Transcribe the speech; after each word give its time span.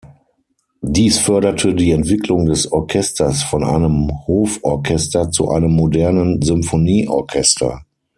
Dies 0.81 1.19
förderte 1.19 1.73
die 1.75 1.91
Entwicklung 1.91 2.47
des 2.47 2.71
Orchesters 2.71 3.43
von 3.43 3.63
einem 3.63 4.09
Hoforchester 4.25 5.29
zu 5.29 5.51
einem 5.51 5.73
modernen 5.73 6.41
Symphonieorchester. 6.41 7.85